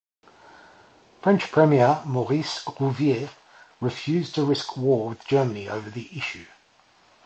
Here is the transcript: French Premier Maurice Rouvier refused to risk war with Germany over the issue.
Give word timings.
French 1.21 1.51
Premier 1.51 2.01
Maurice 2.05 2.63
Rouvier 2.79 3.29
refused 3.79 4.33
to 4.33 4.43
risk 4.43 4.75
war 4.75 5.09
with 5.09 5.23
Germany 5.27 5.69
over 5.69 5.91
the 5.91 6.09
issue. 6.17 6.47